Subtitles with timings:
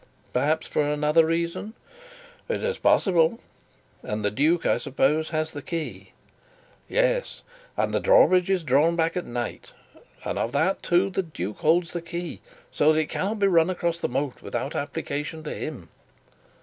[0.33, 1.75] "Perhaps for another reason?"
[2.49, 3.39] "It is possible."
[4.01, 6.13] "And the duke, I suppose, has the key?"
[6.89, 7.43] "Yes.
[7.77, 9.73] And the drawbridge is drawn back at night,
[10.25, 12.41] and of that, too, the duke holds the key,
[12.71, 15.89] so that it cannot be run across the moat without application to him."